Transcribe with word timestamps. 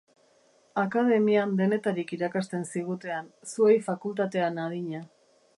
Akademian 0.83 1.53
denetarik 1.59 2.15
irakasten 2.19 2.65
zigutean, 2.77 3.31
zuei 3.53 3.79
fakultatean 3.93 4.63
adina. 4.69 5.07